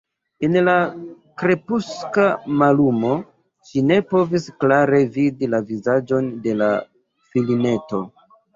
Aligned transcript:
En 0.45 0.55
la 0.67 0.73
krepuska 1.41 2.23
mallumo 2.61 3.11
ŝi 3.69 3.85
ne 3.91 3.99
povis 4.15 4.49
klare 4.65 5.03
vidi 5.21 5.53
la 5.55 5.63
vizaĝon 5.71 6.35
de 6.49 6.59
la 6.65 6.73
filineto. 7.33 8.05